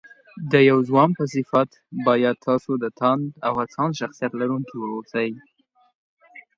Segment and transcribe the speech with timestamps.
[0.51, 1.69] د يو ځوان په صفت
[2.05, 5.29] بايد تاسو د تاند او هڅاند شخصيت لرونکي واوسئ